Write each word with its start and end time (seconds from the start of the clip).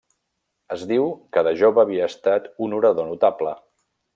Es 0.75 0.85
diu 0.91 1.05
que 1.37 1.43
de 1.49 1.53
jove 1.61 1.83
havia 1.83 2.09
estat 2.13 2.49
un 2.69 2.77
orador 2.79 3.13
notable. 3.15 3.55